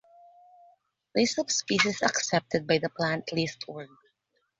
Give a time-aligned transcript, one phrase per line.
[1.15, 3.87] List of species accepted by The Plant List Org.